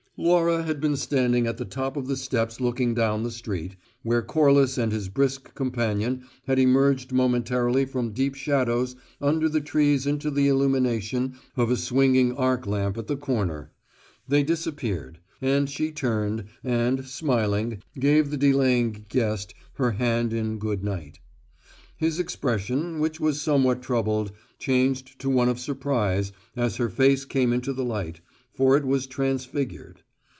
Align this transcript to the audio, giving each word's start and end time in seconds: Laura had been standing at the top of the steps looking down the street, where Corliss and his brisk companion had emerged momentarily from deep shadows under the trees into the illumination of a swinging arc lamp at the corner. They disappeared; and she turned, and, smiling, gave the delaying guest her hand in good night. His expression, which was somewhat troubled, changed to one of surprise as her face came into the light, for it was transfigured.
Laura 0.17 0.61
had 0.61 0.79
been 0.79 0.95
standing 0.95 1.47
at 1.47 1.57
the 1.57 1.65
top 1.65 1.97
of 1.97 2.05
the 2.05 2.15
steps 2.15 2.61
looking 2.61 2.93
down 2.93 3.23
the 3.23 3.31
street, 3.31 3.75
where 4.03 4.21
Corliss 4.21 4.77
and 4.77 4.91
his 4.91 5.09
brisk 5.09 5.55
companion 5.55 6.23
had 6.45 6.59
emerged 6.59 7.11
momentarily 7.11 7.85
from 7.87 8.11
deep 8.11 8.35
shadows 8.35 8.95
under 9.19 9.49
the 9.49 9.59
trees 9.61 10.05
into 10.05 10.29
the 10.29 10.47
illumination 10.47 11.33
of 11.57 11.71
a 11.71 11.75
swinging 11.75 12.35
arc 12.37 12.67
lamp 12.67 12.99
at 12.99 13.07
the 13.07 13.15
corner. 13.17 13.71
They 14.27 14.43
disappeared; 14.43 15.17
and 15.41 15.67
she 15.67 15.91
turned, 15.91 16.43
and, 16.63 17.03
smiling, 17.03 17.81
gave 17.99 18.29
the 18.29 18.37
delaying 18.37 19.07
guest 19.09 19.55
her 19.77 19.93
hand 19.93 20.33
in 20.33 20.59
good 20.59 20.83
night. 20.83 21.19
His 21.97 22.19
expression, 22.19 22.99
which 22.99 23.19
was 23.19 23.41
somewhat 23.41 23.81
troubled, 23.81 24.31
changed 24.59 25.17
to 25.19 25.31
one 25.31 25.49
of 25.49 25.59
surprise 25.59 26.31
as 26.55 26.75
her 26.75 26.89
face 26.89 27.25
came 27.25 27.51
into 27.51 27.73
the 27.73 27.83
light, 27.85 28.21
for 28.53 28.77
it 28.77 28.85
was 28.85 29.07
transfigured. 29.07 30.03